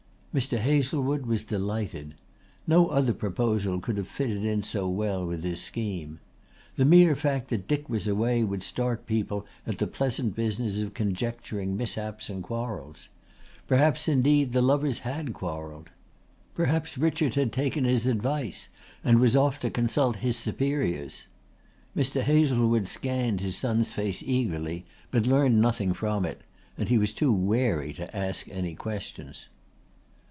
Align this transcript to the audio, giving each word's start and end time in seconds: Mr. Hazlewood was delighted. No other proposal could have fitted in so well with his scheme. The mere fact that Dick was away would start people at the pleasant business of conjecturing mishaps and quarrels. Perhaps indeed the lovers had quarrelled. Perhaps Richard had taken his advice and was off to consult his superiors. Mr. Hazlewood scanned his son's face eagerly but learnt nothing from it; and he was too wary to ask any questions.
Mr. 0.33 0.57
Hazlewood 0.57 1.25
was 1.25 1.43
delighted. 1.43 2.15
No 2.65 2.87
other 2.87 3.11
proposal 3.13 3.81
could 3.81 3.97
have 3.97 4.07
fitted 4.07 4.45
in 4.45 4.63
so 4.63 4.87
well 4.87 5.25
with 5.27 5.43
his 5.43 5.59
scheme. 5.61 6.21
The 6.77 6.85
mere 6.85 7.17
fact 7.17 7.49
that 7.49 7.67
Dick 7.67 7.89
was 7.89 8.07
away 8.07 8.45
would 8.45 8.63
start 8.63 9.05
people 9.05 9.45
at 9.67 9.77
the 9.77 9.87
pleasant 9.87 10.33
business 10.33 10.81
of 10.81 10.93
conjecturing 10.93 11.75
mishaps 11.75 12.29
and 12.29 12.41
quarrels. 12.41 13.09
Perhaps 13.67 14.07
indeed 14.07 14.53
the 14.53 14.61
lovers 14.61 14.99
had 14.99 15.33
quarrelled. 15.33 15.89
Perhaps 16.55 16.97
Richard 16.97 17.35
had 17.35 17.51
taken 17.51 17.83
his 17.83 18.05
advice 18.07 18.69
and 19.03 19.19
was 19.19 19.35
off 19.35 19.59
to 19.59 19.69
consult 19.69 20.15
his 20.15 20.37
superiors. 20.37 21.27
Mr. 21.93 22.21
Hazlewood 22.21 22.87
scanned 22.87 23.41
his 23.41 23.57
son's 23.57 23.91
face 23.91 24.23
eagerly 24.23 24.85
but 25.11 25.27
learnt 25.27 25.55
nothing 25.55 25.91
from 25.93 26.23
it; 26.23 26.39
and 26.77 26.87
he 26.87 26.97
was 26.97 27.11
too 27.11 27.33
wary 27.33 27.91
to 27.91 28.15
ask 28.15 28.47
any 28.47 28.73
questions. 28.73 29.47